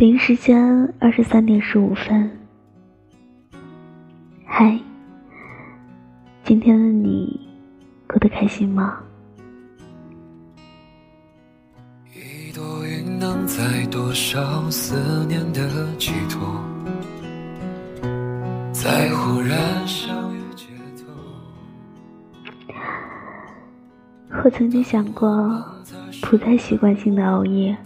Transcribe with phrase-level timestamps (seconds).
[0.00, 2.30] 北京时间二十三点十五分。
[4.46, 4.80] 嗨，
[6.42, 7.38] 今天的你
[8.08, 8.98] 过得开心吗？
[12.14, 16.64] 一朵云能载多少思念的寄托，
[18.72, 21.12] 在忽然相遇街头。
[24.42, 25.62] 我曾经想过，
[26.22, 27.76] 不再习惯性的熬夜。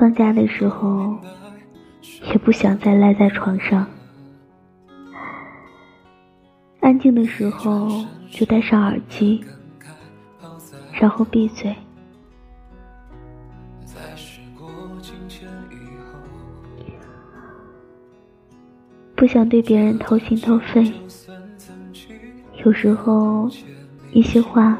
[0.00, 1.14] 放假的时候，
[2.32, 3.86] 也不想再赖在床上。
[6.80, 9.44] 安静的时候就戴上耳机，
[10.94, 11.76] 然后闭嘴。
[19.14, 20.90] 不想对别人掏心掏肺。
[22.64, 23.50] 有时候，
[24.12, 24.78] 一些话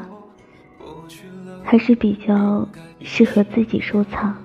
[1.63, 2.67] 还是比较
[3.01, 4.35] 适合自己收藏。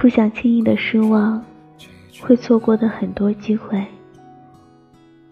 [0.00, 1.44] 不想轻易的失望，
[2.22, 3.84] 会错过的很多机会，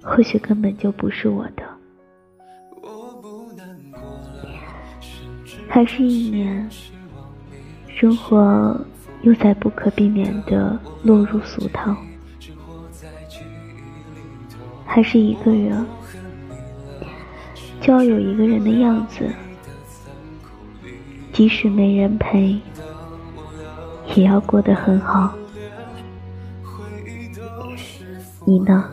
[0.02, 1.62] 或许根本就不是我的。
[5.66, 6.68] 还是一年，
[7.86, 8.78] 生活
[9.22, 11.96] 又在不可避免的落入俗套。
[14.84, 15.86] 还是一个人，
[17.80, 19.32] 就要有一个人的样子，
[21.32, 22.60] 即使没人陪。
[24.14, 25.32] 也要过得很好，
[28.44, 28.84] 你呢？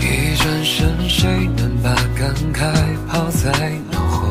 [0.00, 2.72] 一转身，谁能把感慨
[3.06, 3.52] 抛在
[3.92, 4.28] 脑后？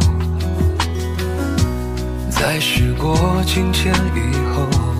[2.30, 3.16] 在时过
[3.46, 4.20] 境迁以
[4.54, 4.97] 后。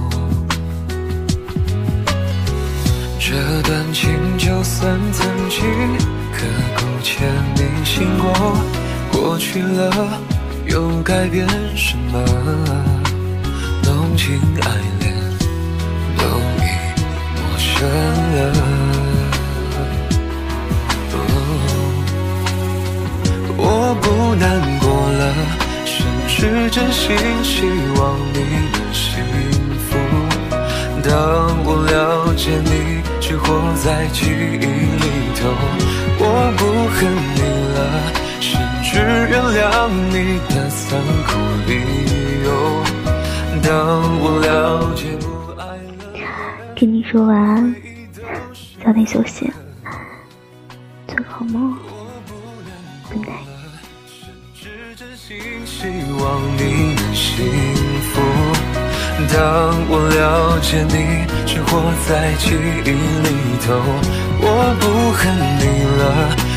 [3.30, 5.60] 这段情就算曾经
[6.32, 6.46] 刻
[6.78, 7.26] 骨且
[7.58, 8.32] 铭心过，
[9.12, 10.22] 过去了
[10.66, 11.46] 又改变
[11.76, 12.24] 什么？
[13.84, 14.66] 浓情爱
[15.02, 15.14] 恋
[16.18, 16.24] 都
[16.64, 16.66] 已
[17.36, 17.68] 陌生
[18.34, 18.40] 了。
[23.58, 24.06] 我不
[24.36, 24.46] 难
[24.80, 25.22] 过了，
[25.86, 25.98] 甚
[26.30, 27.04] 至真心
[27.44, 27.56] 希
[28.00, 28.38] 望你
[28.72, 29.22] 能幸
[29.90, 29.90] 福。
[31.04, 31.12] 当
[31.66, 33.02] 我了解你。
[33.20, 34.66] 却活在记忆里
[35.36, 35.50] 头，
[36.20, 36.24] 我
[36.56, 36.62] 不
[36.96, 36.98] 恨
[37.36, 37.42] 你
[37.76, 37.78] 了，
[38.40, 38.48] 甚
[38.84, 38.90] 至
[39.28, 39.68] 原谅
[40.14, 40.16] 你
[40.48, 40.80] 的残
[41.28, 41.30] 酷
[41.68, 41.70] 理
[42.46, 42.48] 由。
[43.62, 43.68] 当
[44.22, 44.48] 我了
[44.96, 45.26] 解不
[45.60, 46.24] 爱了，
[46.74, 47.76] 跟你说晚安，
[48.82, 49.52] 早点休息，
[51.08, 51.76] 做个好梦
[53.12, 53.46] ，Good night。
[59.34, 59.38] 当
[59.90, 61.70] 我了解你，只活
[62.08, 62.92] 在记忆里
[63.66, 63.68] 头，
[64.42, 64.46] 我
[64.80, 65.20] 不恨
[65.60, 65.64] 你
[65.98, 66.04] 了，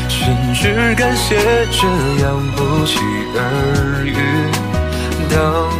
[0.07, 0.19] 甚
[0.53, 1.35] 至感谢
[1.71, 1.81] 这
[2.23, 2.99] 样不期
[3.35, 3.39] 而
[4.05, 4.11] 遇。
[5.33, 5.35] 当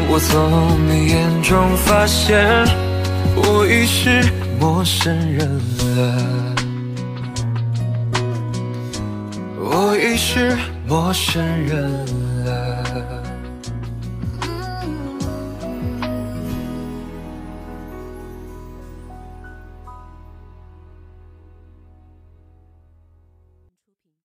[0.10, 0.30] 我从
[0.88, 2.66] 你眼中发现，
[3.36, 4.24] 我已是
[4.60, 5.40] 陌生人
[5.98, 6.00] 了，
[9.60, 11.92] 我已是陌生人
[12.46, 13.21] 了。